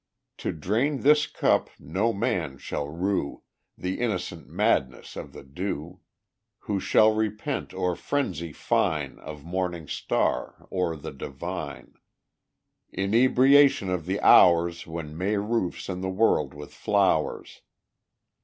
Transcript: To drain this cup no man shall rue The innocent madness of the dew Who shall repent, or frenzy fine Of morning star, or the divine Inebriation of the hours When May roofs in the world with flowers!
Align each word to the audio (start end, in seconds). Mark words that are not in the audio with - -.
To 0.39 0.51
drain 0.51 1.01
this 1.01 1.27
cup 1.27 1.69
no 1.77 2.11
man 2.11 2.57
shall 2.57 2.89
rue 2.89 3.43
The 3.77 3.99
innocent 3.99 4.47
madness 4.47 5.15
of 5.15 5.31
the 5.31 5.43
dew 5.43 5.99
Who 6.61 6.79
shall 6.79 7.13
repent, 7.13 7.71
or 7.75 7.95
frenzy 7.95 8.51
fine 8.51 9.19
Of 9.19 9.43
morning 9.45 9.87
star, 9.87 10.65
or 10.71 10.95
the 10.95 11.11
divine 11.13 11.93
Inebriation 12.89 13.91
of 13.91 14.07
the 14.07 14.19
hours 14.21 14.87
When 14.87 15.15
May 15.15 15.37
roofs 15.37 15.87
in 15.87 16.01
the 16.01 16.09
world 16.09 16.55
with 16.55 16.73
flowers! 16.73 17.61